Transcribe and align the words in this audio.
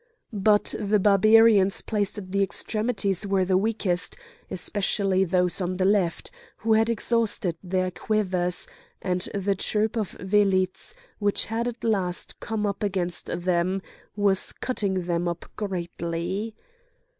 But 0.33 0.73
the 0.79 0.97
Barbarians 0.97 1.81
placed 1.83 2.17
at 2.17 2.31
the 2.31 2.41
extremities 2.41 3.27
were 3.27 3.45
the 3.45 3.55
weakest, 3.55 4.17
especially 4.49 5.23
those 5.23 5.61
on 5.61 5.77
the 5.77 5.85
left, 5.85 6.31
who 6.57 6.73
had 6.73 6.89
exhausted 6.89 7.55
their 7.61 7.91
quivers, 7.91 8.67
and 8.99 9.29
the 9.35 9.53
troop 9.53 9.95
of 9.95 10.13
velites, 10.19 10.95
which 11.19 11.45
had 11.45 11.67
at 11.67 11.83
last 11.83 12.39
come 12.39 12.65
up 12.65 12.81
against 12.81 13.27
them, 13.27 13.83
was 14.15 14.53
cutting 14.53 15.03
them 15.05 15.27
up 15.27 15.45
greatly. 15.55 16.55